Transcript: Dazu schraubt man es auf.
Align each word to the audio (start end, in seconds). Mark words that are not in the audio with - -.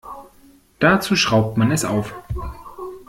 Dazu 0.79 1.15
schraubt 1.15 1.57
man 1.59 1.69
es 1.69 1.85
auf. 1.85 2.15